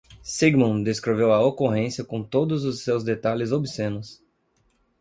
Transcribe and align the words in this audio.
Sigmund 0.23 0.83
descreveu 0.83 1.31
a 1.31 1.39
ocorrência 1.45 2.03
com 2.03 2.23
todos 2.23 2.65
os 2.65 2.83
seus 2.83 3.03
detalhes 3.03 3.51
obscenos. 3.51 4.19